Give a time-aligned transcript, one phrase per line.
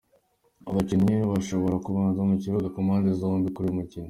[0.69, 3.99] Abakinnyi bashobora kubanza mu kibuga ku mpande zombi kuri uyu mukino:.